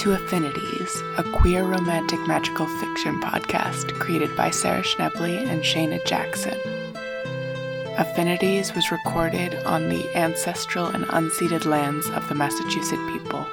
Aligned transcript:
To 0.00 0.12
Affinities, 0.12 1.02
a 1.18 1.22
queer 1.24 1.62
romantic 1.64 2.26
magical 2.26 2.66
fiction 2.78 3.20
podcast 3.20 3.92
created 3.98 4.34
by 4.34 4.48
Sarah 4.48 4.80
Schnebley 4.80 5.46
and 5.46 5.60
Shayna 5.60 6.02
Jackson. 6.06 6.56
Affinities 7.98 8.74
was 8.74 8.90
recorded 8.90 9.56
on 9.66 9.90
the 9.90 10.16
ancestral 10.16 10.86
and 10.86 11.04
unceded 11.04 11.66
lands 11.66 12.08
of 12.08 12.26
the 12.30 12.34
Massachusetts 12.34 13.12
people. 13.12 13.46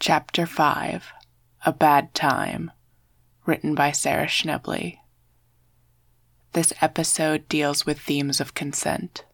Chapter 0.00 0.46
5 0.46 1.12
A 1.66 1.72
Bad 1.74 2.14
Time, 2.14 2.70
written 3.44 3.74
by 3.74 3.92
Sarah 3.92 4.28
Schnebley. 4.28 5.00
This 6.54 6.72
episode 6.80 7.46
deals 7.50 7.84
with 7.84 8.00
themes 8.00 8.40
of 8.40 8.54
consent. 8.54 9.26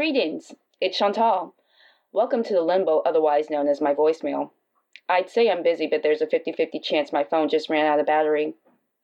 Greetings, 0.00 0.54
it's 0.80 0.96
Chantal. 0.96 1.54
Welcome 2.10 2.42
to 2.44 2.54
the 2.54 2.62
limbo, 2.62 3.00
otherwise 3.00 3.50
known 3.50 3.68
as 3.68 3.82
my 3.82 3.92
voicemail. 3.92 4.48
I'd 5.10 5.28
say 5.28 5.50
I'm 5.50 5.62
busy, 5.62 5.86
but 5.86 6.02
there's 6.02 6.22
a 6.22 6.26
50 6.26 6.52
50 6.52 6.80
chance 6.80 7.12
my 7.12 7.22
phone 7.22 7.50
just 7.50 7.68
ran 7.68 7.84
out 7.84 8.00
of 8.00 8.06
battery. 8.06 8.54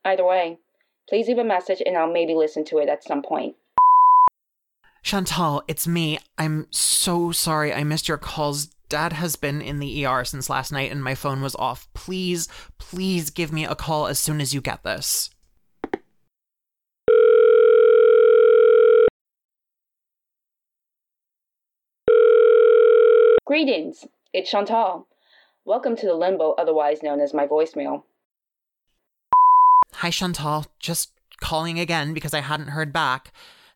Either 0.07 0.25
way, 0.25 0.59
please 1.07 1.29
leave 1.29 1.37
a 1.37 1.45
message 1.45 1.83
and 1.85 1.99
I'll 1.99 2.11
maybe 2.11 2.35
listen 2.35 2.65
to 2.69 2.79
it 2.79 2.89
at 2.89 3.05
some 3.05 3.21
point. 3.21 3.57
Chantal, 5.03 5.63
it's 5.69 5.87
me. 5.87 6.19
I'm 6.39 6.67
so 6.71 7.31
sorry 7.31 7.75
I 7.75 7.85
missed 7.85 8.09
your 8.09 8.17
calls. 8.17 8.69
Dad 8.89 9.13
has 9.13 9.37
been 9.37 9.61
in 9.61 9.81
the 9.81 10.07
ER 10.07 10.25
since 10.25 10.49
last 10.49 10.73
night 10.73 10.91
and 10.91 11.05
my 11.05 11.15
phone 11.15 11.43
was 11.43 11.55
off. 11.57 11.93
Please, 11.93 12.49
please 12.79 13.29
give 13.29 13.53
me 13.53 13.67
a 13.67 13.75
call 13.75 14.07
as 14.07 14.19
soon 14.19 14.41
as 14.41 14.55
you 14.55 14.63
get 14.63 14.83
this. 14.83 15.29
Greetings, 23.47 24.05
it's 24.33 24.51
Chantal. 24.51 25.07
Welcome 25.65 25.95
to 25.99 26.07
the 26.07 26.15
limbo, 26.15 26.57
otherwise 26.59 27.01
known 27.01 27.21
as 27.21 27.33
my 27.33 27.47
voicemail. 27.47 28.03
Hi, 29.93 30.11
Chantal. 30.11 30.67
Just 30.81 31.13
calling 31.41 31.79
again 31.79 32.13
because 32.13 32.35
I 32.35 32.41
hadn't 32.41 32.71
heard 32.71 32.93
back. 32.93 33.33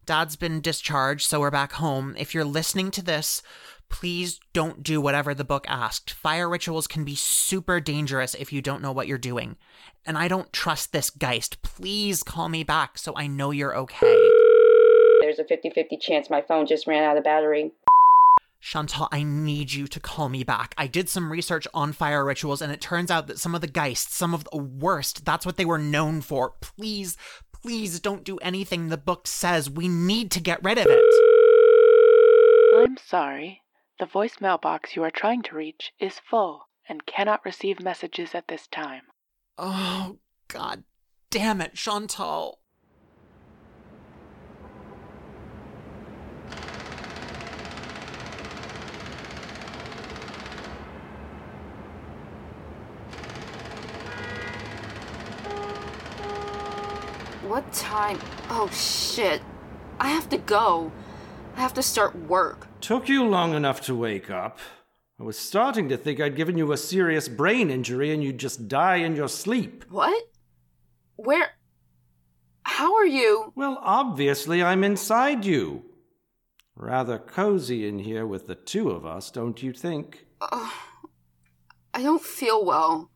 Dad's 0.07 0.35
been 0.35 0.61
discharged, 0.61 1.29
so 1.29 1.39
we're 1.39 1.53
back 1.53 1.75
home. 1.75 2.17
If 2.19 2.35
you're 2.35 2.45
listening 2.45 2.91
to 2.91 3.01
this, 3.05 3.45
please 3.89 4.41
don't 4.53 4.83
do 4.83 5.01
whatever 5.01 5.35
the 5.35 5.45
book 5.45 5.67
asked. 5.69 6.11
Fire 6.11 6.49
rituals 6.49 6.89
can 6.89 7.05
be 7.05 7.15
super 7.15 7.79
dangerous 7.79 8.35
if 8.35 8.53
you 8.53 8.61
don't 8.61 8.83
know 8.83 8.91
what 8.91 9.07
you're 9.07 9.19
doing. 9.19 9.57
And 10.05 10.19
I 10.19 10.27
don't 10.27 10.53
trust 10.53 10.91
this 10.91 11.11
Geist. 11.11 11.63
Please 11.63 12.25
call 12.25 12.49
me 12.49 12.65
back 12.65 12.99
so 12.99 13.13
I 13.15 13.29
know 13.29 13.53
you're 13.53 13.77
okay. 13.77 14.31
There's 15.21 15.39
a 15.39 15.45
50 15.45 15.71
50 15.71 15.97
chance 15.99 16.29
my 16.29 16.43
phone 16.43 16.67
just 16.67 16.89
ran 16.89 17.05
out 17.05 17.17
of 17.17 17.23
battery. 17.23 17.71
Chantal, 18.61 19.09
I 19.11 19.23
need 19.23 19.73
you 19.73 19.87
to 19.87 19.99
call 19.99 20.29
me 20.29 20.45
back. 20.45 20.75
I 20.77 20.87
did 20.87 21.09
some 21.09 21.33
research 21.33 21.67
on 21.73 21.93
fire 21.93 22.25
rituals, 22.25 22.61
and 22.61 22.71
it 22.71 22.81
turns 22.81 23.11
out 23.11 23.27
that 23.27 23.39
some 23.39 23.55
of 23.55 23.63
the 23.63 23.67
geists, 23.67 24.15
some 24.15 24.35
of 24.35 24.45
the 24.45 24.59
worst, 24.59 25.25
that's 25.25 25.47
what 25.47 25.57
they 25.57 25.65
were 25.65 25.79
known 25.79 26.21
for. 26.21 26.55
Please, 26.61 27.17
please 27.53 28.01
don't 28.01 28.25
do 28.25 28.37
anything 28.39 28.89
the 28.89 28.97
book 28.99 29.27
says. 29.27 29.71
We 29.71 29.89
need 29.89 30.31
to 30.33 30.41
get 30.41 30.63
rid 30.63 30.79
of 30.79 30.87
it. 30.89 32.85
I'm 32.85 32.97
sorry. 32.99 33.63
The 33.99 34.07
voicemail 34.07 34.61
box 34.61 34.95
you 34.95 35.03
are 35.05 35.11
trying 35.11 35.43
to 35.43 35.57
reach 35.57 35.93
is 35.99 36.19
full 36.19 36.69
and 36.89 37.07
cannot 37.07 37.45
receive 37.45 37.81
messages 37.81 38.35
at 38.35 38.49
this 38.49 38.67
time. 38.67 39.03
Oh, 39.59 40.19
god 40.49 40.85
damn 41.31 41.61
it, 41.61 41.75
Chantal. 41.75 42.61
What 57.61 57.75
time? 57.75 58.19
Oh 58.49 58.71
shit. 58.73 59.43
I 60.01 60.09
have 60.09 60.31
to 60.31 60.39
go. 60.39 60.91
I 61.59 61.61
have 61.61 61.75
to 61.75 61.83
start 61.83 62.17
work. 62.17 62.67
Took 62.81 63.07
you 63.07 63.23
long 63.23 63.53
enough 63.53 63.83
to 63.83 63.95
wake 63.95 64.31
up. 64.31 64.59
I 65.21 65.25
was 65.25 65.39
starting 65.39 65.91
to 65.91 65.99
think 65.99 66.21
I'd 66.21 66.37
given 66.37 66.57
you 66.57 66.73
a 66.73 66.79
serious 66.79 67.29
brain 67.29 67.69
injury 67.69 68.15
and 68.15 68.25
you'd 68.25 68.39
just 68.39 68.67
die 68.67 68.97
in 68.97 69.15
your 69.15 69.29
sleep. 69.29 69.85
What? 69.91 70.25
Where? 71.17 71.51
How 72.63 72.95
are 72.95 73.05
you? 73.07 73.53
Well, 73.55 73.79
obviously, 73.83 74.63
I'm 74.63 74.83
inside 74.83 75.45
you. 75.45 75.85
Rather 76.75 77.19
cozy 77.19 77.87
in 77.87 77.99
here 77.99 78.27
with 78.27 78.47
the 78.47 78.55
two 78.55 78.89
of 78.89 79.05
us, 79.05 79.31
don't 79.31 79.63
you 79.63 79.75
think? 79.75 80.25
Uh, 80.41 80.71
I 81.93 82.03
don't 82.03 82.23
feel 82.23 82.65
well. 82.65 83.11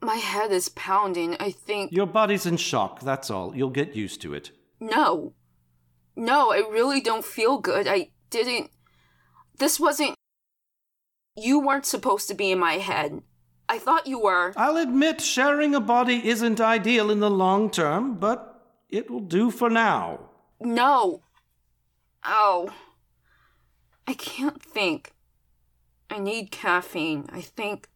My 0.00 0.16
head 0.16 0.52
is 0.52 0.68
pounding. 0.70 1.36
I 1.40 1.50
think. 1.50 1.92
Your 1.92 2.06
body's 2.06 2.46
in 2.46 2.56
shock, 2.56 3.00
that's 3.00 3.30
all. 3.30 3.56
You'll 3.56 3.70
get 3.70 3.96
used 3.96 4.20
to 4.22 4.34
it. 4.34 4.52
No. 4.80 5.34
No, 6.14 6.52
I 6.52 6.58
really 6.58 7.00
don't 7.00 7.24
feel 7.24 7.58
good. 7.58 7.86
I 7.88 8.10
didn't. 8.30 8.70
This 9.58 9.78
wasn't. 9.78 10.14
You 11.36 11.60
weren't 11.60 11.86
supposed 11.86 12.28
to 12.28 12.34
be 12.34 12.50
in 12.50 12.58
my 12.58 12.74
head. 12.74 13.22
I 13.68 13.78
thought 13.78 14.06
you 14.06 14.20
were. 14.20 14.52
I'll 14.56 14.76
admit 14.76 15.20
sharing 15.20 15.74
a 15.74 15.80
body 15.80 16.26
isn't 16.26 16.60
ideal 16.60 17.10
in 17.10 17.20
the 17.20 17.30
long 17.30 17.70
term, 17.70 18.14
but 18.14 18.64
it 18.88 19.10
will 19.10 19.20
do 19.20 19.50
for 19.50 19.68
now. 19.68 20.30
No. 20.60 21.22
Oh. 22.24 22.72
I 24.06 24.14
can't 24.14 24.62
think. 24.62 25.12
I 26.08 26.18
need 26.18 26.50
caffeine. 26.50 27.26
I 27.30 27.42
think. 27.42 27.88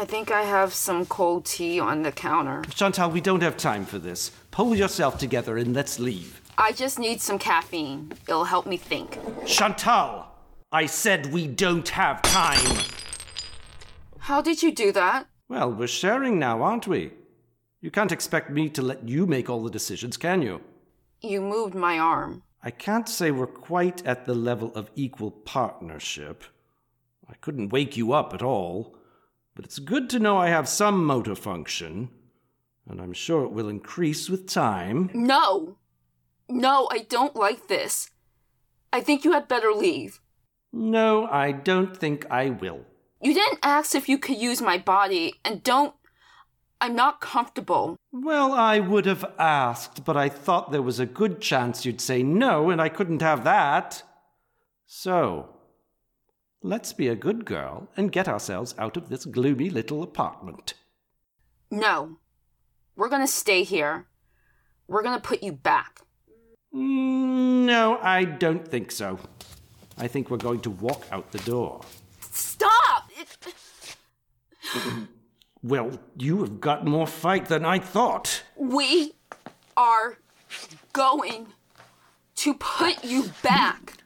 I 0.00 0.06
think 0.06 0.30
I 0.30 0.44
have 0.44 0.72
some 0.72 1.04
cold 1.04 1.44
tea 1.44 1.78
on 1.78 2.00
the 2.00 2.10
counter. 2.10 2.62
Chantal, 2.70 3.10
we 3.10 3.20
don't 3.20 3.42
have 3.42 3.58
time 3.58 3.84
for 3.84 3.98
this. 3.98 4.30
Pull 4.50 4.74
yourself 4.74 5.18
together 5.18 5.58
and 5.58 5.74
let's 5.74 5.98
leave. 5.98 6.40
I 6.56 6.72
just 6.72 6.98
need 6.98 7.20
some 7.20 7.38
caffeine. 7.38 8.10
It'll 8.26 8.44
help 8.44 8.66
me 8.66 8.78
think. 8.78 9.18
Chantal! 9.44 10.24
I 10.72 10.86
said 10.86 11.34
we 11.34 11.46
don't 11.46 11.86
have 11.90 12.22
time! 12.22 12.78
How 14.20 14.40
did 14.40 14.62
you 14.62 14.72
do 14.72 14.90
that? 14.92 15.26
Well, 15.50 15.70
we're 15.70 15.86
sharing 15.86 16.38
now, 16.38 16.62
aren't 16.62 16.86
we? 16.86 17.12
You 17.82 17.90
can't 17.90 18.10
expect 18.10 18.48
me 18.48 18.70
to 18.70 18.80
let 18.80 19.06
you 19.06 19.26
make 19.26 19.50
all 19.50 19.62
the 19.62 19.70
decisions, 19.70 20.16
can 20.16 20.40
you? 20.40 20.62
You 21.20 21.42
moved 21.42 21.74
my 21.74 21.98
arm. 21.98 22.42
I 22.62 22.70
can't 22.70 23.06
say 23.06 23.30
we're 23.30 23.46
quite 23.46 24.06
at 24.06 24.24
the 24.24 24.34
level 24.34 24.72
of 24.74 24.90
equal 24.96 25.30
partnership. 25.30 26.44
I 27.28 27.34
couldn't 27.42 27.68
wake 27.68 27.98
you 27.98 28.14
up 28.14 28.32
at 28.32 28.42
all. 28.42 28.96
But 29.60 29.66
it's 29.66 29.78
good 29.78 30.08
to 30.08 30.18
know 30.18 30.38
I 30.38 30.48
have 30.48 30.70
some 30.70 31.04
motor 31.04 31.34
function, 31.34 32.08
and 32.88 32.98
I'm 32.98 33.12
sure 33.12 33.44
it 33.44 33.52
will 33.52 33.68
increase 33.68 34.30
with 34.30 34.46
time. 34.46 35.10
No! 35.12 35.76
No, 36.48 36.88
I 36.90 37.00
don't 37.00 37.36
like 37.36 37.68
this. 37.68 38.08
I 38.90 39.02
think 39.02 39.22
you 39.22 39.32
had 39.32 39.48
better 39.48 39.72
leave. 39.72 40.18
No, 40.72 41.26
I 41.26 41.52
don't 41.52 41.94
think 41.94 42.24
I 42.30 42.48
will. 42.48 42.86
You 43.20 43.34
didn't 43.34 43.58
ask 43.62 43.94
if 43.94 44.08
you 44.08 44.16
could 44.16 44.38
use 44.38 44.62
my 44.62 44.78
body, 44.78 45.34
and 45.44 45.62
don't. 45.62 45.94
I'm 46.80 46.96
not 46.96 47.20
comfortable. 47.20 47.98
Well, 48.12 48.54
I 48.54 48.80
would 48.80 49.04
have 49.04 49.30
asked, 49.38 50.06
but 50.06 50.16
I 50.16 50.30
thought 50.30 50.72
there 50.72 50.80
was 50.80 50.98
a 50.98 51.04
good 51.04 51.42
chance 51.42 51.84
you'd 51.84 52.00
say 52.00 52.22
no, 52.22 52.70
and 52.70 52.80
I 52.80 52.88
couldn't 52.88 53.20
have 53.20 53.44
that. 53.44 54.04
So, 54.86 55.50
let's 56.62 56.92
be 56.92 57.08
a 57.08 57.14
good 57.16 57.44
girl 57.44 57.88
and 57.96 58.12
get 58.12 58.28
ourselves 58.28 58.74
out 58.78 58.96
of 58.96 59.08
this 59.08 59.24
gloomy 59.24 59.70
little 59.70 60.02
apartment. 60.02 60.74
No. 61.70 62.18
We're 62.96 63.08
gonna 63.08 63.26
stay 63.26 63.62
here. 63.62 64.06
We're 64.88 65.02
gonna 65.02 65.20
put 65.20 65.42
you 65.42 65.52
back. 65.52 66.00
Mm, 66.74 67.64
No, 67.64 67.98
I 68.02 68.24
don't 68.24 68.66
think 68.66 68.90
so. 68.90 69.18
I 69.98 70.08
think 70.08 70.30
we're 70.30 70.36
going 70.38 70.60
to 70.60 70.70
walk 70.70 71.04
out 71.12 71.30
the 71.30 71.38
door. 71.40 71.80
Stop! 72.30 73.10
It... 73.18 73.54
Well, 75.62 76.00
you 76.16 76.40
have 76.40 76.58
got 76.58 76.86
more 76.86 77.06
fight 77.06 77.46
than 77.46 77.66
I 77.66 77.78
thought. 77.78 78.42
We 78.56 79.12
are 79.76 80.16
going 80.94 81.48
to 82.36 82.54
put 82.54 83.04
you 83.04 83.30
back. 83.42 83.98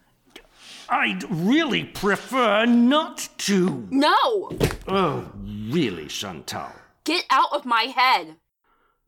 I'd 0.88 1.24
really 1.30 1.84
prefer 1.84 2.66
not 2.66 3.28
to. 3.38 3.86
No! 3.90 4.50
Oh, 4.86 5.30
really, 5.68 6.06
Chantal? 6.06 6.72
Get 7.04 7.24
out 7.30 7.52
of 7.52 7.64
my 7.64 7.82
head! 7.84 8.36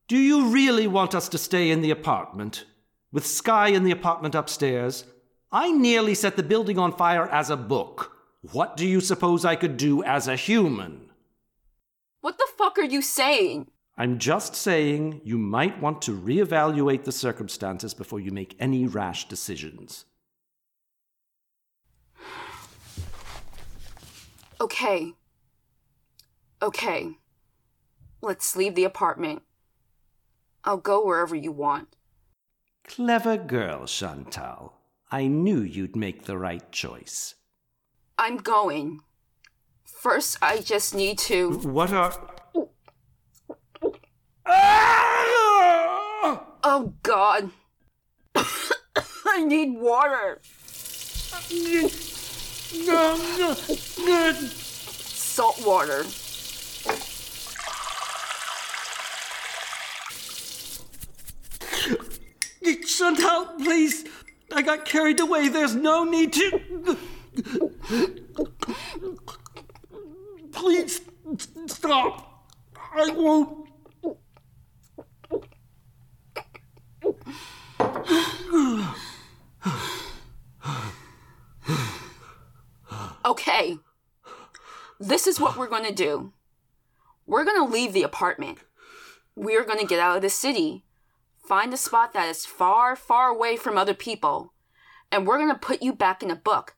Do 0.08 0.16
you 0.16 0.48
really 0.48 0.86
want 0.86 1.14
us 1.14 1.28
to 1.30 1.38
stay 1.38 1.70
in 1.70 1.82
the 1.82 1.90
apartment? 1.90 2.64
With 3.12 3.26
Sky 3.26 3.68
in 3.68 3.84
the 3.84 3.90
apartment 3.90 4.34
upstairs? 4.34 5.04
I 5.50 5.72
nearly 5.72 6.14
set 6.14 6.36
the 6.36 6.42
building 6.42 6.78
on 6.78 6.96
fire 6.96 7.28
as 7.28 7.50
a 7.50 7.56
book. 7.56 8.12
What 8.52 8.76
do 8.76 8.86
you 8.86 9.00
suppose 9.00 9.44
I 9.44 9.56
could 9.56 9.76
do 9.76 10.02
as 10.04 10.28
a 10.28 10.36
human? 10.36 11.10
What 12.20 12.38
the 12.38 12.48
fuck 12.56 12.78
are 12.78 12.84
you 12.84 13.02
saying? 13.02 13.68
I'm 13.96 14.18
just 14.18 14.54
saying 14.54 15.22
you 15.24 15.38
might 15.38 15.80
want 15.80 16.02
to 16.02 16.16
reevaluate 16.16 17.04
the 17.04 17.12
circumstances 17.12 17.94
before 17.94 18.20
you 18.20 18.30
make 18.30 18.54
any 18.58 18.86
rash 18.86 19.28
decisions. 19.28 20.04
Okay. 24.60 25.12
Okay. 26.62 27.18
Let's 28.22 28.56
leave 28.56 28.74
the 28.74 28.84
apartment. 28.84 29.42
I'll 30.64 30.78
go 30.78 31.04
wherever 31.04 31.36
you 31.36 31.52
want. 31.52 31.94
Clever 32.84 33.36
girl, 33.36 33.86
Chantal. 33.86 34.72
I 35.10 35.26
knew 35.26 35.60
you'd 35.60 35.94
make 35.94 36.24
the 36.24 36.38
right 36.38 36.70
choice. 36.72 37.34
I'm 38.18 38.38
going. 38.38 39.00
First, 39.84 40.38
I 40.42 40.58
just 40.58 40.94
need 40.94 41.18
to. 41.18 41.58
What 41.58 41.92
are. 41.92 42.12
Oh, 46.68 46.94
God. 47.02 47.50
I 48.34 49.44
need 49.44 49.78
water. 49.78 50.40
Salt 54.34 55.64
water. 55.64 56.04
Chantal, 62.86 63.46
please! 63.58 64.04
I 64.52 64.62
got 64.62 64.84
carried 64.86 65.20
away. 65.20 65.48
There's 65.48 65.74
no 65.74 66.04
need 66.04 66.32
to. 66.32 66.96
Please 70.52 71.02
stop. 71.66 72.48
I 72.94 73.10
won't. 73.10 73.68
Okay. 83.26 83.78
This 85.00 85.26
is 85.26 85.40
what 85.40 85.56
we're 85.56 85.66
gonna 85.66 85.92
do. 85.92 86.32
We're 87.26 87.44
gonna 87.44 87.66
leave 87.66 87.92
the 87.92 88.04
apartment. 88.04 88.58
We're 89.34 89.64
gonna 89.64 89.84
get 89.84 89.98
out 89.98 90.16
of 90.16 90.22
the 90.22 90.30
city, 90.30 90.84
find 91.36 91.74
a 91.74 91.76
spot 91.76 92.12
that 92.12 92.28
is 92.28 92.46
far, 92.46 92.94
far 92.94 93.28
away 93.28 93.56
from 93.56 93.76
other 93.76 93.94
people, 93.94 94.52
and 95.10 95.26
we're 95.26 95.38
gonna 95.38 95.58
put 95.58 95.82
you 95.82 95.92
back 95.92 96.22
in 96.22 96.30
a 96.30 96.36
book. 96.36 96.76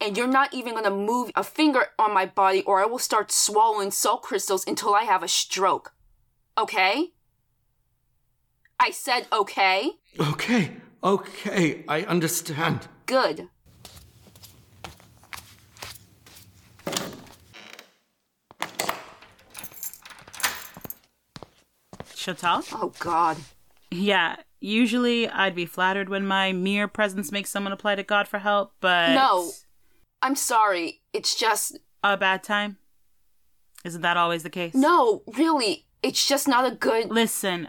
And 0.00 0.16
you're 0.16 0.26
not 0.26 0.52
even 0.52 0.74
gonna 0.74 0.90
move 0.90 1.30
a 1.36 1.44
finger 1.44 1.86
on 1.96 2.12
my 2.12 2.26
body, 2.26 2.62
or 2.64 2.82
I 2.82 2.86
will 2.86 2.98
start 2.98 3.30
swallowing 3.30 3.92
salt 3.92 4.22
crystals 4.22 4.66
until 4.66 4.94
I 4.96 5.04
have 5.04 5.22
a 5.22 5.28
stroke. 5.28 5.94
Okay? 6.58 7.12
I 8.80 8.90
said 8.90 9.28
okay? 9.32 9.92
Okay, 10.18 10.72
okay, 11.04 11.84
I 11.86 12.02
understand. 12.02 12.88
Good. 13.06 13.48
Chantal? 22.22 22.62
Oh, 22.72 22.92
God. 22.98 23.36
Yeah, 23.90 24.36
usually 24.60 25.28
I'd 25.28 25.54
be 25.54 25.66
flattered 25.66 26.08
when 26.08 26.26
my 26.26 26.52
mere 26.52 26.88
presence 26.88 27.30
makes 27.30 27.50
someone 27.50 27.72
apply 27.72 27.96
to 27.96 28.02
God 28.02 28.28
for 28.28 28.38
help, 28.38 28.72
but. 28.80 29.14
No. 29.14 29.50
I'm 30.22 30.36
sorry. 30.36 31.02
It's 31.12 31.34
just. 31.34 31.78
A 32.04 32.16
bad 32.16 32.42
time? 32.42 32.78
Isn't 33.84 34.02
that 34.02 34.16
always 34.16 34.44
the 34.44 34.50
case? 34.50 34.74
No, 34.74 35.22
really. 35.36 35.86
It's 36.02 36.26
just 36.26 36.48
not 36.48 36.64
a 36.64 36.74
good. 36.74 37.10
Listen, 37.10 37.68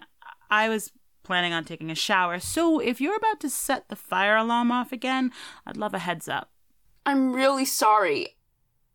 I 0.50 0.70
was 0.70 0.92
planning 1.24 1.54
on 1.54 1.66
taking 1.66 1.90
a 1.90 1.96
shower, 1.96 2.40
so 2.40 2.80
if 2.80 3.02
you're 3.02 3.16
about 3.16 3.40
to 3.40 3.50
set 3.50 3.90
the 3.90 3.96
fire 3.96 4.36
alarm 4.36 4.72
off 4.72 4.92
again, 4.92 5.32
I'd 5.66 5.78
love 5.78 5.94
a 5.94 6.00
heads 6.00 6.28
up. 6.28 6.52
I'm 7.06 7.34
really 7.34 7.66
sorry. 7.66 8.38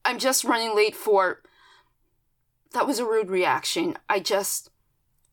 I'm 0.05 0.19
just 0.19 0.45
running 0.45 0.75
late 0.75 0.95
for. 0.95 1.43
That 2.73 2.87
was 2.87 2.99
a 2.99 3.05
rude 3.05 3.31
reaction. 3.31 3.97
I 4.09 4.21
just 4.21 4.71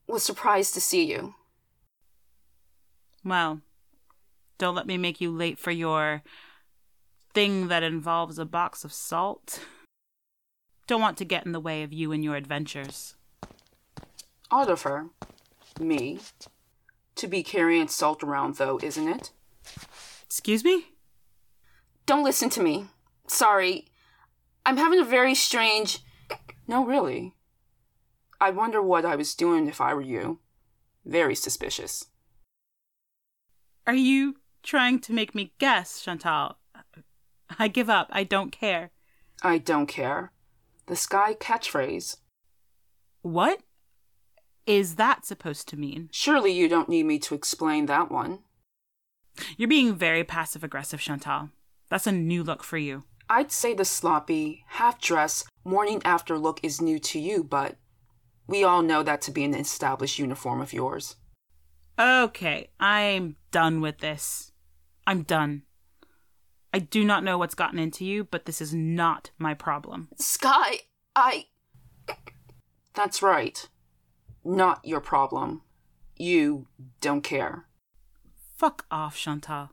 was 0.08 0.24
surprised 0.24 0.74
to 0.74 0.82
see 0.82 1.06
you. 1.06 1.36
Well, 3.24 3.62
don't 4.58 4.76
let 4.76 4.88
me 4.88 4.98
make 4.98 5.20
you 5.20 5.32
late 5.32 5.60
for 5.60 5.72
your 5.72 6.22
thing 7.34 7.68
that 7.68 7.84
involves 7.84 8.40
a 8.40 8.46
box 8.46 8.84
of 8.84 8.94
salt. 8.94 9.60
Don't 10.88 11.02
want 11.02 11.18
to 11.18 11.26
get 11.26 11.46
in 11.46 11.52
the 11.52 11.60
way 11.60 11.84
of 11.84 11.92
you 11.92 12.12
and 12.12 12.24
your 12.24 12.36
adventures. 12.36 13.16
Oliver. 14.52 15.08
Me. 15.80 16.20
To 17.16 17.28
be 17.28 17.44
carrying 17.44 17.88
salt 17.88 18.24
around, 18.24 18.56
though, 18.56 18.80
isn't 18.82 19.08
it? 19.08 19.32
Excuse 20.24 20.64
me? 20.64 20.90
Don't 22.06 22.24
listen 22.24 22.50
to 22.52 22.62
me. 22.62 22.86
Sorry. 23.28 23.86
I'm 24.66 24.78
having 24.78 25.00
a 25.00 25.06
very 25.06 25.34
strange. 25.34 26.00
No, 26.68 26.86
really. 26.86 27.34
I 28.46 28.52
wonder 28.52 28.80
what 28.80 29.06
I 29.06 29.16
was 29.16 29.34
doing 29.34 29.68
if 29.68 29.82
I 29.82 29.96
were 29.96 30.04
you. 30.04 30.38
Very 31.04 31.34
suspicious. 31.34 32.06
Are 33.88 33.96
you 33.96 34.36
trying 34.62 35.00
to 35.00 35.14
make 35.14 35.34
me 35.34 35.56
guess, 35.58 36.00
Chantal? 36.00 36.58
I 37.58 37.68
give 37.68 37.90
up. 37.90 38.08
I 38.12 38.24
don't 38.24 38.52
care. 38.52 38.92
I 39.42 39.58
don't 39.58 39.88
care. 39.88 40.32
The 40.86 40.96
Sky 40.96 41.34
catchphrase. 41.34 42.18
What 43.24 43.62
is 44.68 44.94
that 44.98 45.26
supposed 45.26 45.68
to 45.70 45.76
mean? 45.76 46.10
Surely 46.12 46.52
you 46.52 46.70
don't 46.70 46.88
need 46.88 47.08
me 47.08 47.18
to 47.18 47.34
explain 47.34 47.88
that 47.88 48.12
one. 48.12 48.44
You're 49.58 49.68
being 49.68 49.96
very 49.96 50.24
passive 50.24 50.64
aggressive, 50.64 51.00
Chantal. 51.00 51.50
That's 51.90 52.06
a 52.06 52.12
new 52.12 52.44
look 52.44 52.64
for 52.64 52.78
you. 52.78 53.06
I'd 53.28 53.52
say 53.52 53.74
the 53.74 53.86
sloppy, 53.86 54.66
half 54.68 55.02
dress, 55.02 55.46
morning 55.64 56.00
after 56.06 56.38
look 56.38 56.60
is 56.62 56.80
new 56.80 57.00
to 57.00 57.20
you, 57.20 57.44
but 57.44 57.78
we 58.48 58.64
all 58.64 58.82
know 58.82 59.04
that 59.04 59.22
to 59.22 59.32
be 59.32 59.44
an 59.44 59.54
established 59.54 60.20
uniform 60.20 60.62
of 60.62 60.74
yours. 60.74 61.16
Okay, 62.00 62.70
I'm 62.80 63.38
done 63.52 63.82
with 63.82 64.00
this. 64.00 64.52
I'm 65.08 65.24
done. 65.24 65.64
I 66.74 66.80
do 66.80 67.06
not 67.06 67.24
know 67.24 67.38
what's 67.38 67.56
gotten 67.56 67.80
into 67.80 68.04
you, 68.04 68.26
but 68.26 68.46
this 68.46 68.60
is 68.60 68.74
not 68.74 69.32
my 69.38 69.54
problem. 69.54 70.10
Sky, 70.18 70.80
I. 71.16 71.46
That's 72.94 73.22
right. 73.22 73.68
Not 74.44 74.86
your 74.86 75.00
problem. 75.00 75.62
You 76.18 76.68
don't 77.02 77.22
care. 77.22 77.66
Fuck 78.58 78.86
off, 78.92 79.18
Chantal. 79.18 79.70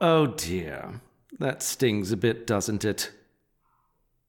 Oh 0.00 0.26
dear. 0.26 1.00
That 1.38 1.62
stings 1.62 2.12
a 2.12 2.16
bit, 2.16 2.46
doesn't 2.46 2.84
it? 2.84 3.10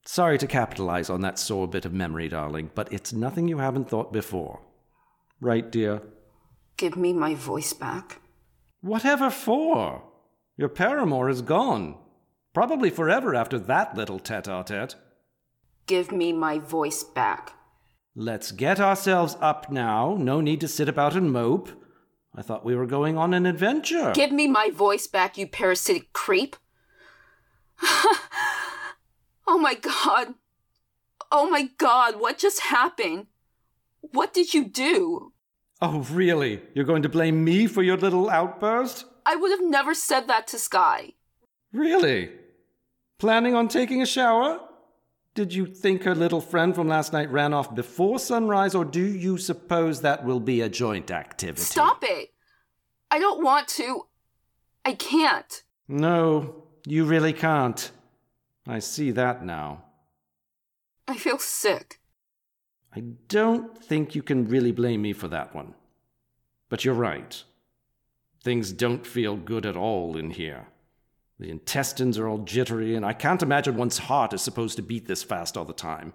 Sorry 0.05 0.37
to 0.37 0.47
capitalize 0.47 1.09
on 1.09 1.21
that 1.21 1.39
sore 1.39 1.67
bit 1.67 1.85
of 1.85 1.93
memory, 1.93 2.29
darling, 2.29 2.71
but 2.75 2.91
it's 2.93 3.13
nothing 3.13 3.47
you 3.47 3.57
haven't 3.57 3.89
thought 3.89 4.13
before. 4.13 4.61
Right, 5.41 5.71
dear? 5.71 6.01
Give 6.77 6.95
me 6.95 7.13
my 7.13 7.35
voice 7.35 7.73
back. 7.73 8.21
Whatever 8.81 9.29
for? 9.29 10.03
Your 10.57 10.69
paramour 10.69 11.29
is 11.29 11.41
gone. 11.41 11.97
Probably 12.53 12.89
forever 12.89 13.35
after 13.35 13.59
that 13.59 13.95
little 13.95 14.19
tete 14.19 14.47
a 14.47 14.63
tete. 14.65 14.95
Give 15.87 16.11
me 16.11 16.31
my 16.33 16.59
voice 16.59 17.03
back. 17.03 17.53
Let's 18.15 18.51
get 18.51 18.79
ourselves 18.79 19.35
up 19.41 19.71
now. 19.71 20.15
No 20.17 20.39
need 20.39 20.61
to 20.61 20.67
sit 20.67 20.87
about 20.87 21.15
and 21.15 21.31
mope. 21.31 21.69
I 22.33 22.41
thought 22.41 22.65
we 22.65 22.75
were 22.75 22.85
going 22.85 23.17
on 23.17 23.33
an 23.33 23.45
adventure. 23.45 24.11
Give 24.13 24.31
me 24.31 24.47
my 24.47 24.69
voice 24.69 25.07
back, 25.07 25.37
you 25.37 25.47
parasitic 25.47 26.13
creep. 26.13 26.55
oh 29.47 29.57
my 29.59 29.75
god. 29.75 30.35
Oh 31.31 31.49
my 31.49 31.69
god, 31.77 32.19
what 32.19 32.37
just 32.37 32.61
happened? 32.61 33.27
What 34.01 34.33
did 34.33 34.53
you 34.53 34.65
do? 34.65 35.33
Oh, 35.81 36.05
really? 36.11 36.61
You're 36.73 36.85
going 36.85 37.01
to 37.03 37.09
blame 37.09 37.43
me 37.43 37.67
for 37.67 37.83
your 37.83 37.97
little 37.97 38.29
outburst? 38.29 39.05
I 39.25 39.35
would 39.35 39.51
have 39.51 39.63
never 39.63 39.93
said 39.93 40.27
that 40.27 40.47
to 40.47 40.59
Sky. 40.59 41.13
Really? 41.73 42.31
Planning 43.17 43.55
on 43.55 43.67
taking 43.67 44.01
a 44.01 44.05
shower? 44.05 44.59
Did 45.33 45.53
you 45.53 45.65
think 45.65 46.03
her 46.03 46.15
little 46.15 46.39
friend 46.39 46.73
from 46.73 46.87
last 46.87 47.11
night 47.11 47.29
ran 47.29 47.53
off 47.53 47.75
before 47.75 48.19
sunrise, 48.19 48.73
or 48.73 48.85
do 48.85 49.03
you 49.03 49.37
suppose 49.37 50.01
that 50.01 50.23
will 50.23 50.39
be 50.39 50.61
a 50.61 50.69
joint 50.69 51.11
activity? 51.11 51.63
Stop 51.63 52.03
it! 52.03 52.29
I 53.11 53.19
don't 53.19 53.43
want 53.43 53.67
to. 53.69 54.05
I 54.85 54.93
can't. 54.93 55.63
No, 55.87 56.64
you 56.85 57.05
really 57.05 57.33
can't. 57.33 57.91
I 58.67 58.79
see 58.79 59.11
that 59.11 59.43
now. 59.45 59.83
I 61.07 61.17
feel 61.17 61.37
sick. 61.37 61.99
I 62.95 63.01
don't 63.27 63.77
think 63.83 64.15
you 64.15 64.23
can 64.23 64.47
really 64.47 64.71
blame 64.71 65.01
me 65.01 65.13
for 65.13 65.27
that 65.27 65.53
one. 65.53 65.73
But 66.69 66.85
you're 66.85 66.93
right. 66.93 67.43
Things 68.43 68.71
don't 68.71 69.05
feel 69.05 69.35
good 69.35 69.65
at 69.65 69.75
all 69.75 70.17
in 70.17 70.31
here. 70.31 70.67
The 71.39 71.49
intestines 71.49 72.17
are 72.17 72.27
all 72.27 72.37
jittery, 72.39 72.95
and 72.95 73.05
I 73.05 73.13
can't 73.13 73.43
imagine 73.43 73.75
one's 73.75 73.97
heart 73.97 74.33
is 74.33 74.41
supposed 74.41 74.77
to 74.77 74.81
beat 74.81 75.07
this 75.07 75.23
fast 75.23 75.57
all 75.57 75.65
the 75.65 75.73
time. 75.73 76.13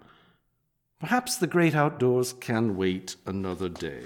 Perhaps 0.99 1.37
the 1.37 1.47
great 1.47 1.75
outdoors 1.75 2.33
can 2.33 2.75
wait 2.75 3.15
another 3.25 3.69
day. 3.69 4.03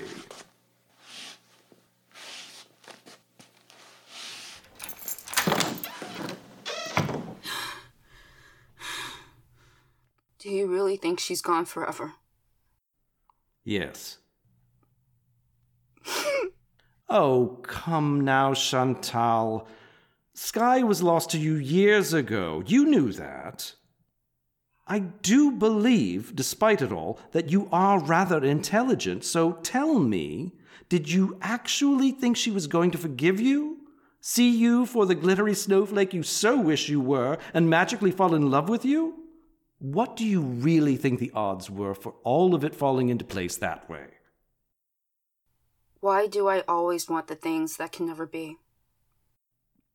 Do 10.46 10.52
you 10.52 10.68
really 10.68 10.96
think 10.96 11.20
she's 11.20 11.42
gone 11.42 11.66
forever? 11.66 12.14
Yes. 13.64 14.20
oh, 17.10 17.58
come 17.64 18.22
now, 18.22 18.54
Chantal. 18.54 19.68
Sky 20.36 20.84
was 20.84 21.02
lost 21.02 21.32
to 21.32 21.40
you 21.40 21.56
years 21.56 22.14
ago. 22.14 22.62
You 22.64 22.86
knew 22.86 23.12
that. 23.14 23.74
I 24.86 25.00
do 25.00 25.50
believe, 25.50 26.36
despite 26.36 26.84
it 26.84 26.92
all, 26.92 27.20
that 27.32 27.50
you 27.52 27.68
are 27.72 28.00
rather 28.00 28.46
intelligent, 28.46 29.26
so 29.26 29.54
tell 29.64 29.98
me, 29.98 30.52
did 30.90 31.12
you 31.12 31.40
actually 31.42 32.12
think 32.12 32.38
she 32.38 32.52
was 32.52 32.68
going 32.68 32.92
to 32.92 33.00
forgive 33.00 33.42
you? 33.42 33.80
See 34.22 34.56
you 34.56 34.86
for 34.86 35.08
the 35.08 35.16
glittery 35.16 35.56
snowflake 35.56 36.14
you 36.14 36.22
so 36.22 36.62
wish 36.62 36.88
you 36.88 37.02
were, 37.02 37.40
and 37.52 37.68
magically 37.68 38.12
fall 38.12 38.36
in 38.36 38.52
love 38.52 38.70
with 38.70 38.86
you? 38.86 39.25
What 39.80 40.16
do 40.16 40.26
you 40.26 40.42
really 40.42 40.96
think 40.96 41.20
the 41.20 41.32
odds 41.34 41.70
were 41.70 41.94
for 41.94 42.16
all 42.24 42.56
of 42.56 42.64
it 42.64 42.76
falling 42.76 43.10
into 43.10 43.26
place 43.26 43.58
that 43.58 43.90
way? 43.90 44.08
Why 46.00 46.28
do 46.28 46.48
I 46.48 46.62
always 46.68 47.10
want 47.10 47.28
the 47.28 47.36
things 47.36 47.78
that 47.78 47.92
can 47.92 48.06
never 48.06 48.26
be? 48.26 48.58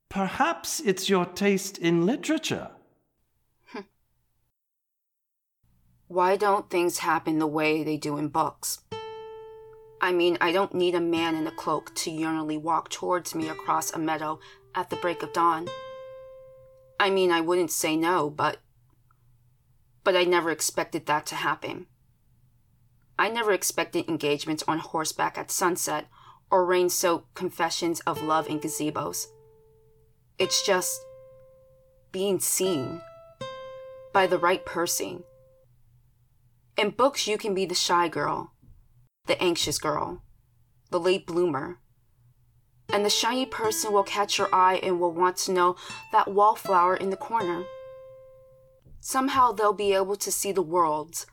Perhaps 0.09 0.81
it's 0.81 1.09
your 1.09 1.25
taste 1.25 1.77
in 1.77 2.05
literature. 2.05 2.71
Hmm. 3.67 3.87
Why 6.07 6.35
don't 6.35 6.69
things 6.69 6.97
happen 6.97 7.39
the 7.39 7.47
way 7.47 7.83
they 7.83 7.95
do 7.95 8.17
in 8.17 8.27
books? 8.27 8.81
I 10.01 10.11
mean, 10.11 10.37
I 10.41 10.51
don't 10.51 10.73
need 10.73 10.95
a 10.95 10.99
man 10.99 11.35
in 11.35 11.47
a 11.47 11.51
cloak 11.51 11.95
to 11.95 12.11
yearningly 12.11 12.57
walk 12.57 12.89
towards 12.89 13.33
me 13.33 13.47
across 13.47 13.93
a 13.93 13.99
meadow 13.99 14.39
at 14.75 14.89
the 14.89 14.95
break 14.97 15.23
of 15.23 15.31
dawn. 15.31 15.69
I 16.99 17.09
mean, 17.09 17.31
I 17.31 17.41
wouldn't 17.41 17.71
say 17.71 17.95
no, 17.95 18.29
but. 18.29 18.57
But 20.03 20.15
I 20.15 20.23
never 20.23 20.49
expected 20.49 21.05
that 21.05 21.25
to 21.27 21.35
happen. 21.35 21.87
I 23.19 23.29
never 23.29 23.51
expected 23.51 24.09
engagements 24.09 24.63
on 24.67 24.79
horseback 24.79 25.37
at 25.37 25.51
sunset 25.51 26.07
or 26.49 26.65
rain 26.65 26.89
soaked 26.89 27.33
confessions 27.35 27.99
of 28.01 28.23
love 28.23 28.47
in 28.47 28.59
gazebos. 28.59 29.27
It's 30.39 30.65
just 30.65 30.99
being 32.11 32.39
seen 32.39 33.01
by 34.11 34.27
the 34.27 34.39
right 34.39 34.65
person 34.65 35.23
in 36.77 36.89
books, 36.91 37.27
you 37.27 37.37
can 37.37 37.53
be 37.53 37.65
the 37.65 37.75
shy 37.75 38.07
girl, 38.07 38.53
the 39.27 39.41
anxious 39.41 39.77
girl, 39.77 40.23
the 40.89 40.99
late 40.99 41.27
bloomer. 41.27 41.79
And 42.91 43.05
the 43.05 43.09
shiny 43.09 43.45
person 43.45 43.93
will 43.93 44.03
catch 44.03 44.37
your 44.37 44.53
eye 44.53 44.79
and 44.81 44.99
will 44.99 45.11
want 45.11 45.37
to 45.37 45.51
know 45.51 45.75
that 46.11 46.27
wallflower 46.27 46.95
in 46.95 47.09
the 47.09 47.17
corner. 47.17 47.65
Somehow 49.01 49.51
they'll 49.51 49.73
be 49.73 49.93
able 49.93 50.15
to 50.15 50.31
see 50.31 50.53
the 50.53 50.61
world, 50.61 51.25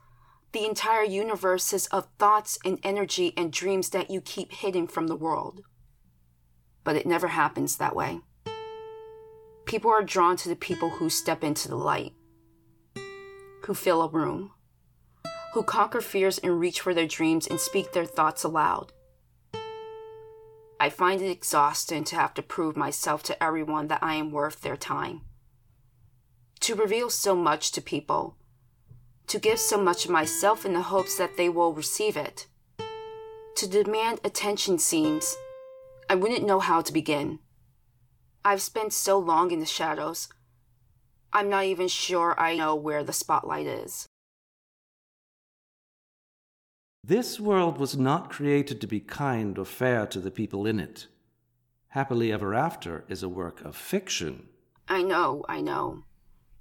the 0.51 0.67
entire 0.67 1.05
universes 1.05 1.87
of 1.87 2.09
thoughts 2.19 2.59
and 2.65 2.81
energy 2.83 3.33
and 3.37 3.53
dreams 3.53 3.91
that 3.91 4.11
you 4.11 4.21
keep 4.21 4.53
hidden 4.53 4.89
from 4.89 5.07
the 5.07 5.17
world. 5.17 5.61
But 6.83 6.97
it 6.97 7.07
never 7.07 7.29
happens 7.29 7.77
that 7.77 7.95
way. 7.95 8.19
People 9.67 9.93
are 9.93 10.03
drawn 10.03 10.37
to 10.39 10.49
the 10.49 10.57
people 10.57 10.89
who 10.89 11.09
step 11.09 11.45
into 11.45 11.69
the 11.69 11.77
light, 11.77 12.15
who 13.63 13.75
fill 13.75 14.03
a 14.03 14.09
room 14.09 14.51
who 15.53 15.63
conquer 15.63 16.01
fears 16.01 16.39
and 16.39 16.61
reach 16.61 16.81
for 16.81 16.95
their 16.95 17.07
dreams 17.07 17.47
and 17.47 17.59
speak 17.59 17.93
their 17.93 18.05
thoughts 18.05 18.45
aloud. 18.45 18.93
I 20.81 20.91
find 20.91 21.21
it 21.21 21.31
exhausting 21.31 22.05
to 22.05 22.17
have 22.17 22.35
to 22.35 22.43
prove 22.43 22.77
myself 22.77 23.23
to 23.25 23.43
everyone 23.43 23.89
that 23.89 24.03
I 24.03 24.15
am 24.15 24.31
worth 24.31 24.61
their 24.61 24.77
time. 24.77 25.23
To 26.69 26.75
reveal 26.75 27.09
so 27.09 27.35
much 27.35 27.73
to 27.73 27.81
people, 27.81 28.37
to 29.27 29.39
give 29.39 29.59
so 29.59 29.83
much 29.83 30.05
of 30.05 30.11
myself 30.11 30.67
in 30.67 30.75
the 30.75 30.83
hopes 30.83 31.17
that 31.17 31.39
they 31.39 31.49
will 31.49 31.73
receive 31.73 32.15
it. 32.15 32.47
To 33.57 33.67
demand 33.67 34.21
attention 34.23 34.79
seems 34.79 35.35
I 36.11 36.15
wouldn't 36.15 36.45
know 36.45 36.61
how 36.61 36.83
to 36.83 36.93
begin. 36.93 37.39
I've 38.45 38.61
spent 38.61 38.93
so 38.93 39.19
long 39.19 39.51
in 39.51 39.61
the 39.61 39.65
shadows, 39.65 40.29
I'm 41.33 41.49
not 41.49 41.65
even 41.65 41.89
sure 41.89 42.39
I 42.39 42.55
know 42.57 42.75
where 42.75 43.03
the 43.03 43.15
spotlight 43.15 43.67
is. 43.67 44.07
This 47.03 47.41
world 47.41 47.79
was 47.79 47.97
not 47.97 48.29
created 48.29 48.79
to 48.83 48.87
be 48.87 49.01
kind 49.01 49.59
or 49.59 49.65
fair 49.65 50.05
to 50.09 50.21
the 50.21 50.31
people 50.31 50.67
in 50.67 50.81
it. 50.81 51.07
Happily 51.93 52.31
Ever 52.31 52.53
After 52.53 53.07
is 53.09 53.23
a 53.23 53.29
work 53.31 53.63
of 53.63 53.75
fiction. 53.75 54.51
I 54.87 55.03
know, 55.03 55.47
I 55.49 55.63
know. 55.63 56.03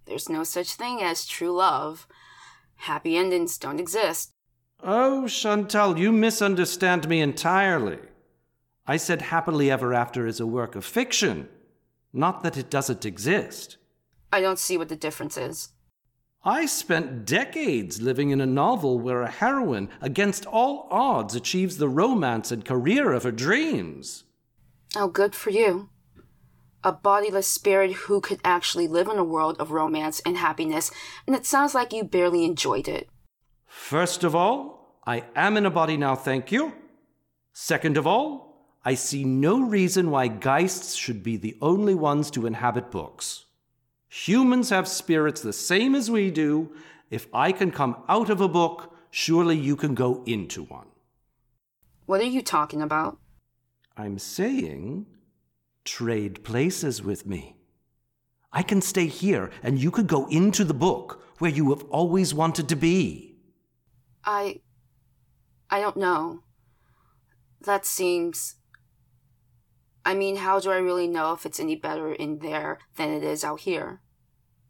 There's 0.08 0.30
no 0.30 0.44
such 0.44 0.74
thing 0.74 1.02
as 1.02 1.26
true 1.26 1.52
love. 1.52 2.08
Happy 2.76 3.18
endings 3.18 3.58
don't 3.58 3.80
exist. 3.80 4.32
Oh, 4.82 5.28
Chantal, 5.28 5.98
you 5.98 6.12
misunderstand 6.12 7.10
me 7.10 7.20
entirely. 7.20 8.00
I 8.86 8.98
said 8.98 9.24
Happily 9.24 9.70
Ever 9.70 9.94
After 9.94 10.26
is 10.26 10.40
a 10.40 10.48
work 10.48 10.76
of 10.76 10.86
fiction, 10.86 11.50
not 12.14 12.44
that 12.44 12.56
it 12.56 12.70
doesn't 12.70 13.06
exist. 13.06 13.78
I 14.32 14.40
don't 14.40 14.60
see 14.60 14.78
what 14.78 14.90
the 14.90 14.96
difference 14.96 15.36
is. 15.36 15.70
I 16.46 16.66
spent 16.68 17.26
decades 17.26 18.02
living 18.02 18.30
in 18.30 18.40
a 18.40 18.46
novel 18.46 19.00
where 19.00 19.24
a 19.24 19.30
heroine, 19.30 19.90
against 20.00 20.46
all 20.46 20.88
odds, 20.90 21.36
achieves 21.36 21.78
the 21.78 21.90
romance 21.90 22.52
and 22.52 22.64
career 22.64 23.12
of 23.12 23.24
her 23.24 23.32
dreams. 23.32 24.24
Oh, 24.96 25.10
good 25.10 25.36
for 25.36 25.50
you. 25.50 25.90
A 26.84 26.92
bodiless 26.92 27.48
spirit 27.48 27.92
who 27.94 28.22
could 28.22 28.40
actually 28.44 28.88
live 28.88 29.08
in 29.08 29.18
a 29.18 29.24
world 29.24 29.58
of 29.60 29.72
romance 29.72 30.22
and 30.26 30.38
happiness, 30.38 30.92
and 31.26 31.36
it 31.36 31.46
sounds 31.46 31.74
like 31.74 31.92
you 31.92 32.04
barely 32.04 32.46
enjoyed 32.46 32.88
it. 32.88 33.10
First 33.66 34.24
of 34.24 34.36
all, 34.36 35.00
I 35.06 35.24
am 35.36 35.58
in 35.58 35.66
a 35.66 35.72
body 35.72 35.98
now, 35.98 36.16
thank 36.16 36.52
you. 36.52 36.74
Second 37.52 37.98
of 37.98 38.06
all, 38.06 38.68
I 38.86 38.94
see 38.94 39.26
no 39.26 39.60
reason 39.60 40.12
why 40.12 40.28
geists 40.28 40.94
should 40.96 41.24
be 41.24 41.36
the 41.36 41.58
only 41.62 41.96
ones 41.96 42.30
to 42.32 42.46
inhabit 42.46 42.92
books. 42.92 43.46
Humans 44.10 44.70
have 44.70 44.88
spirits 44.88 45.42
the 45.42 45.54
same 45.54 45.96
as 45.96 46.10
we 46.10 46.32
do. 46.32 46.72
If 47.10 47.28
I 47.34 47.52
can 47.52 47.72
come 47.72 47.98
out 48.08 48.30
of 48.30 48.40
a 48.40 48.48
book, 48.48 48.96
surely 49.12 49.58
you 49.58 49.76
can 49.76 49.94
go 49.94 50.24
into 50.26 50.64
one. 50.64 50.88
What 52.06 52.22
are 52.22 52.26
you 52.26 52.42
talking 52.42 52.82
about? 52.82 53.18
I'm 53.98 54.20
saying 54.20 55.08
trade 55.88 56.44
places 56.44 57.02
with 57.02 57.26
me. 57.26 57.56
I 58.52 58.62
can 58.62 58.82
stay 58.82 59.08
here 59.08 59.50
and 59.64 59.80
you 59.80 59.90
could 59.90 60.08
go 60.08 60.28
into 60.28 60.64
the 60.64 60.74
book 60.74 61.24
where 61.40 61.52
you 61.52 61.70
have 61.70 61.84
always 61.86 62.34
wanted 62.34 62.68
to 62.70 62.76
be. 62.76 63.38
I. 64.24 64.62
I 65.70 65.80
don't 65.80 65.98
know. 65.98 66.44
That 67.62 67.86
seems. 67.86 68.56
I 70.06 70.14
mean, 70.14 70.38
how 70.38 70.60
do 70.60 70.72
I 70.72 70.78
really 70.78 71.08
know 71.08 71.34
if 71.34 71.46
it's 71.46 71.60
any 71.60 71.76
better 71.76 72.14
in 72.14 72.40
there 72.40 72.80
than 72.96 73.10
it 73.12 73.24
is 73.24 73.44
out 73.44 73.62
here? 73.62 74.02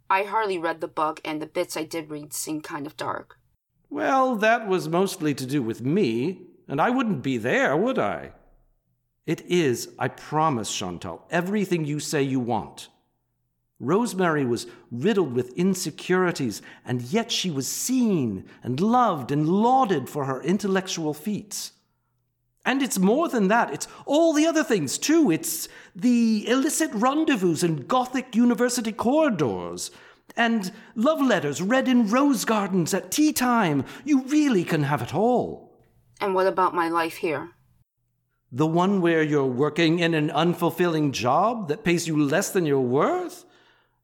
I 0.09 0.23
hardly 0.23 0.57
read 0.57 0.81
the 0.81 0.87
book, 0.87 1.19
and 1.23 1.41
the 1.41 1.45
bits 1.45 1.75
I 1.75 1.83
did 1.83 2.09
read 2.09 2.33
seemed 2.33 2.63
kind 2.63 2.87
of 2.87 2.97
dark. 2.97 3.37
Well, 3.89 4.35
that 4.37 4.67
was 4.67 4.87
mostly 4.87 5.33
to 5.35 5.45
do 5.45 5.61
with 5.61 5.81
me, 5.81 6.41
and 6.67 6.81
I 6.81 6.89
wouldn't 6.89 7.21
be 7.23 7.37
there, 7.37 7.75
would 7.75 7.99
I? 7.99 8.31
It 9.27 9.45
is, 9.47 9.89
I 9.99 10.07
promise, 10.07 10.75
Chantal, 10.75 11.23
everything 11.29 11.83
you 11.85 11.99
say 11.99 12.23
you 12.23 12.39
want. 12.39 12.87
Rosemary 13.79 14.45
was 14.45 14.65
riddled 14.89 15.33
with 15.33 15.53
insecurities, 15.53 16.61
and 16.85 17.01
yet 17.01 17.31
she 17.31 17.51
was 17.51 17.67
seen 17.67 18.45
and 18.63 18.79
loved 18.79 19.31
and 19.31 19.47
lauded 19.47 20.09
for 20.09 20.25
her 20.25 20.41
intellectual 20.41 21.13
feats. 21.13 21.73
And 22.65 22.81
it's 22.81 22.97
more 22.97 23.27
than 23.27 23.49
that. 23.49 23.71
It's 23.73 23.87
all 24.05 24.33
the 24.33 24.47
other 24.47 24.63
things, 24.63 24.97
too. 24.97 25.29
It's 25.29 25.67
the 25.95 26.47
illicit 26.47 26.91
rendezvous 26.93 27.65
in 27.65 27.85
Gothic 27.85 28.33
university 28.33 28.91
corridors 28.91 29.91
and 30.35 30.71
love 30.95 31.21
letters 31.21 31.61
read 31.61 31.87
in 31.87 32.09
rose 32.09 32.45
gardens 32.45 32.93
at 32.93 33.11
tea 33.11 33.33
time. 33.33 33.85
You 34.05 34.23
really 34.23 34.63
can 34.63 34.83
have 34.83 35.01
it 35.01 35.13
all. 35.13 35.73
And 36.19 36.33
what 36.33 36.47
about 36.47 36.73
my 36.73 36.89
life 36.89 37.17
here? 37.17 37.51
The 38.51 38.67
one 38.67 39.01
where 39.01 39.23
you're 39.23 39.45
working 39.45 39.99
in 39.99 40.13
an 40.13 40.29
unfulfilling 40.29 41.11
job 41.11 41.67
that 41.67 41.83
pays 41.83 42.07
you 42.07 42.17
less 42.17 42.49
than 42.51 42.65
you're 42.65 42.79
worth? 42.79 43.45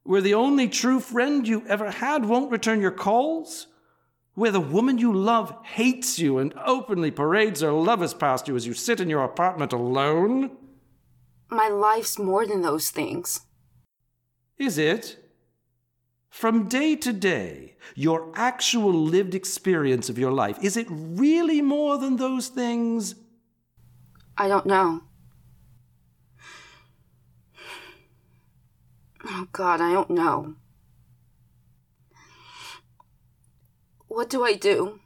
Where 0.03 0.21
the 0.21 0.33
only 0.33 0.67
true 0.67 1.00
friend 1.00 1.47
you 1.47 1.63
ever 1.67 1.91
had 1.91 2.25
won't 2.25 2.51
return 2.51 2.81
your 2.81 2.91
calls? 2.91 3.67
where 4.35 4.51
the 4.51 4.59
woman 4.59 4.97
you 4.97 5.13
love 5.13 5.55
hates 5.63 6.17
you 6.17 6.39
and 6.39 6.53
openly 6.65 7.12
parades 7.12 7.62
her 7.62 7.71
lovers 7.71 8.13
past 8.13 8.47
you 8.47 8.55
as 8.55 8.65
you 8.65 8.73
sit 8.73 9.00
in 9.00 9.09
your 9.09 9.23
apartment 9.23 9.71
alone? 9.73 10.50
my 11.50 11.69
life's 11.69 12.17
more 12.17 12.47
than 12.47 12.63
those 12.63 12.89
things. 12.89 13.41
Is 14.57 14.79
it? 14.79 15.17
From 16.29 16.67
day 16.67 16.95
to 16.95 17.13
day, 17.13 17.75
your 17.93 18.31
actual 18.33 18.91
lived 18.91 19.35
experience 19.35 20.09
of 20.09 20.17
your 20.17 20.31
life, 20.31 20.57
is 20.63 20.75
it 20.77 20.88
really 20.89 21.62
more 21.62 22.00
than 22.00 22.17
those 22.17 22.47
things? 22.47 23.13
I 24.37 24.47
don't 24.47 24.65
know. 24.65 25.01
Oh, 29.25 29.47
God, 29.51 29.79
I 29.79 29.93
don't 29.93 30.09
know. 30.09 30.55
What 34.07 34.29
do 34.29 34.43
I 34.43 34.53
do? 34.53 34.99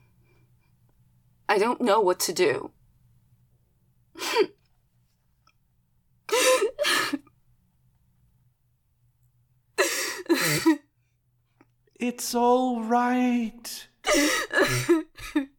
I 1.48 1.58
don't 1.58 1.82
know 1.82 2.02
what 2.02 2.20
to 2.22 2.34
do. 2.34 2.72
It's 12.00 12.36
all 12.36 12.84
right. 12.84 13.88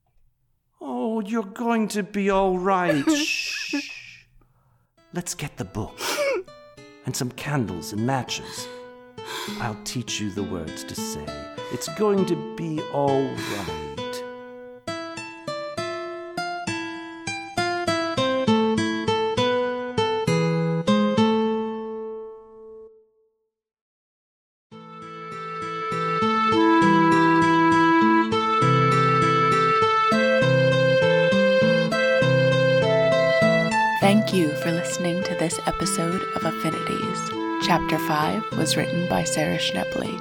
oh, 0.88 1.20
you're 1.20 1.42
going 1.42 1.86
to 1.88 2.02
be 2.02 2.30
all 2.30 2.58
right. 2.58 3.04
Shh. 3.16 3.90
Let's 5.12 5.34
get 5.34 5.56
the 5.56 5.64
book 5.64 5.98
and 7.04 7.14
some 7.14 7.30
candles 7.32 7.92
and 7.92 8.06
matches. 8.06 8.66
I'll 9.60 9.78
teach 9.84 10.20
you 10.20 10.30
the 10.30 10.42
words 10.42 10.84
to 10.84 10.94
say. 10.94 11.24
It's 11.72 11.88
going 11.96 12.24
to 12.26 12.56
be 12.56 12.80
all 12.92 13.28
right. 13.28 13.87
Thank 34.08 34.32
you 34.32 34.48
for 34.62 34.72
listening 34.72 35.22
to 35.24 35.34
this 35.34 35.60
episode 35.66 36.22
of 36.34 36.42
Affinities. 36.42 37.30
Chapter 37.66 37.98
5 37.98 38.56
was 38.56 38.74
written 38.74 39.06
by 39.06 39.22
Sarah 39.22 39.58
Schnebley, 39.58 40.18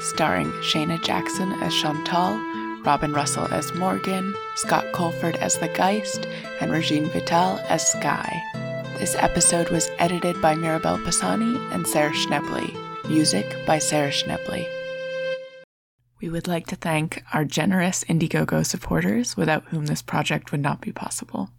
starring 0.00 0.50
Shayna 0.62 1.04
Jackson 1.04 1.52
as 1.60 1.74
Chantal, 1.74 2.38
Robin 2.84 3.12
Russell 3.12 3.44
as 3.52 3.74
Morgan, 3.74 4.34
Scott 4.54 4.86
Colford 4.92 5.36
as 5.36 5.58
the 5.58 5.68
Geist, 5.68 6.26
and 6.62 6.72
Regine 6.72 7.04
Vital 7.10 7.58
as 7.68 7.86
Sky. 7.86 8.42
This 8.96 9.14
episode 9.16 9.68
was 9.68 9.90
edited 9.98 10.40
by 10.40 10.54
Mirabelle 10.54 10.96
Pisani 10.96 11.58
and 11.70 11.86
Sarah 11.86 12.14
Schnebley. 12.14 12.74
Music 13.10 13.44
by 13.66 13.78
Sarah 13.78 14.08
Schnebley. 14.08 14.66
We 16.22 16.30
would 16.30 16.48
like 16.48 16.66
to 16.68 16.76
thank 16.76 17.22
our 17.34 17.44
generous 17.44 18.04
Indiegogo 18.04 18.64
supporters 18.64 19.36
without 19.36 19.66
whom 19.66 19.84
this 19.84 20.00
project 20.00 20.50
would 20.50 20.62
not 20.62 20.80
be 20.80 20.92
possible. 20.92 21.50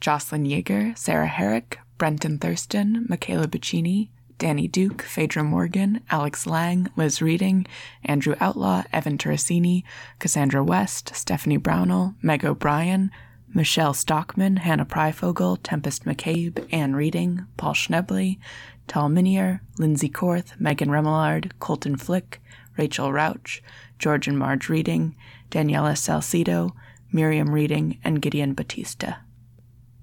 Jocelyn 0.00 0.44
Yeager, 0.44 0.96
Sarah 0.96 1.26
Herrick, 1.26 1.78
Brenton 1.98 2.38
Thurston, 2.38 3.06
Michaela 3.08 3.48
Buccini, 3.48 4.08
Danny 4.38 4.68
Duke, 4.68 5.02
Phaedra 5.02 5.42
Morgan, 5.42 6.00
Alex 6.10 6.46
Lang, 6.46 6.88
Liz 6.94 7.20
Reading, 7.20 7.66
Andrew 8.04 8.36
Outlaw, 8.40 8.84
Evan 8.92 9.18
Terracini, 9.18 9.82
Cassandra 10.20 10.62
West, 10.62 11.14
Stephanie 11.14 11.56
Brownell, 11.56 12.14
Meg 12.22 12.44
O'Brien, 12.44 13.10
Michelle 13.52 13.94
Stockman, 13.94 14.58
Hannah 14.58 14.86
Pryfogel, 14.86 15.58
Tempest 15.62 16.04
McCabe, 16.04 16.66
Anne 16.72 16.94
Reading, 16.94 17.46
Paul 17.56 17.74
Schnebley, 17.74 18.38
Tal 18.86 19.08
Minier, 19.08 19.60
Lindsay 19.78 20.08
Korth, 20.08 20.58
Megan 20.60 20.88
Remillard, 20.88 21.50
Colton 21.58 21.96
Flick, 21.96 22.40
Rachel 22.76 23.12
Rauch, 23.12 23.60
George 23.98 24.28
and 24.28 24.38
Marge 24.38 24.68
Reading, 24.68 25.16
Daniela 25.50 25.94
Salcido, 25.94 26.72
Miriam 27.10 27.50
Reading, 27.50 27.98
and 28.04 28.22
Gideon 28.22 28.54
Batista. 28.54 29.14